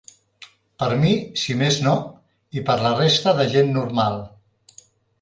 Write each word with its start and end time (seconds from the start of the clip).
Per 0.83 0.87
mi, 1.03 1.11
si 1.43 1.57
més 1.59 1.79
no, 1.85 1.95
i 2.59 2.65
per 2.71 2.81
la 2.87 2.97
resta 3.05 3.37
de 3.43 3.49
gent 3.55 3.75
normal. 3.81 4.23